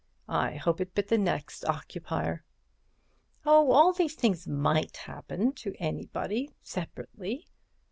[0.27, 2.43] I hope it bit the next occupier!"
[3.45, 7.45] "Oh, all these things might happen to anybody—separately.